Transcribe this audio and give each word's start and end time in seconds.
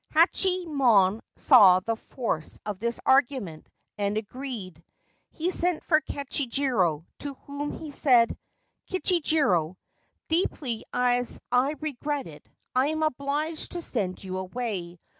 Hachiyemon 0.15 1.21
saw 1.35 1.79
the 1.79 1.95
force 1.95 2.59
of 2.65 2.79
this 2.79 2.99
argument, 3.05 3.69
and 3.99 4.17
agreed. 4.17 4.83
He 5.29 5.51
sent 5.51 5.83
for 5.83 6.01
Kichijiro, 6.01 7.05
to 7.19 7.35
whom 7.45 7.71
he 7.77 7.91
said: 7.91 8.35
4 8.89 8.99
Kichijiro, 8.99 9.75
deeply 10.27 10.83
as 10.91 11.39
I 11.51 11.75
regret 11.81 12.25
it, 12.25 12.43
I 12.75 12.87
am 12.87 13.03
obliged 13.03 13.73
to 13.73 13.81
send 13.83 14.23
you 14.23 14.39
away. 14.39 14.97